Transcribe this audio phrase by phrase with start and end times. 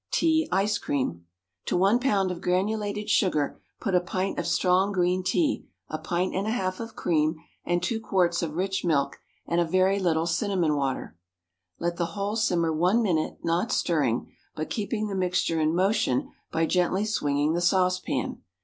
[0.09, 1.25] Tea Ice Cream.
[1.65, 6.33] To one pound of granulated sugar put a pint of strong green tea, a pint
[6.33, 10.25] and a half of cream, and two quarts of rich milk, and a very little
[10.25, 11.15] cinnamon water.
[11.77, 16.65] Let the whole simmer one minute, not stirring, but keeping the mixture in motion by
[16.65, 18.41] gently swinging the saucepan.